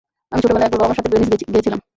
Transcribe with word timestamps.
আমি 0.31 0.41
ছোটবেলায় 0.41 0.67
একবার 0.67 0.79
বাবা-মার 0.79 0.97
সাথে 0.97 1.11
ভেনিস 1.13 1.29
গিয়েছিলাম। 1.45 1.79